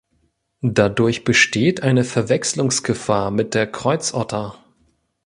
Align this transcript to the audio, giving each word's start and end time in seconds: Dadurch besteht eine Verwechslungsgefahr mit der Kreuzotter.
Dadurch 0.63 1.25
besteht 1.25 1.83
eine 1.83 2.03
Verwechslungsgefahr 2.03 3.29
mit 3.29 3.53
der 3.53 3.71
Kreuzotter. 3.71 4.55